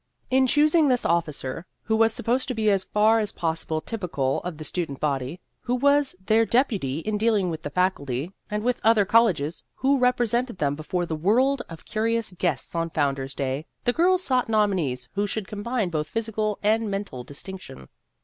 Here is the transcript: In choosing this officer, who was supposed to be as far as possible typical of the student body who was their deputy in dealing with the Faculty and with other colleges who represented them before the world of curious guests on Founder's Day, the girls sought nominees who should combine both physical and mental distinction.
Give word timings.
In 0.31 0.47
choosing 0.47 0.87
this 0.87 1.05
officer, 1.05 1.63
who 1.83 1.95
was 1.95 2.11
supposed 2.11 2.47
to 2.47 2.55
be 2.55 2.71
as 2.71 2.83
far 2.83 3.19
as 3.19 3.31
possible 3.33 3.79
typical 3.81 4.41
of 4.41 4.57
the 4.57 4.63
student 4.63 4.99
body 4.99 5.39
who 5.59 5.75
was 5.75 6.15
their 6.25 6.43
deputy 6.43 7.01
in 7.01 7.19
dealing 7.19 7.51
with 7.51 7.61
the 7.61 7.69
Faculty 7.69 8.33
and 8.49 8.63
with 8.63 8.81
other 8.83 9.05
colleges 9.05 9.61
who 9.75 9.99
represented 9.99 10.57
them 10.57 10.73
before 10.73 11.05
the 11.05 11.15
world 11.15 11.61
of 11.69 11.85
curious 11.85 12.31
guests 12.39 12.73
on 12.73 12.89
Founder's 12.89 13.35
Day, 13.35 13.67
the 13.83 13.93
girls 13.93 14.23
sought 14.23 14.49
nominees 14.49 15.07
who 15.13 15.27
should 15.27 15.47
combine 15.47 15.89
both 15.91 16.07
physical 16.07 16.57
and 16.63 16.89
mental 16.89 17.23
distinction. 17.23 17.87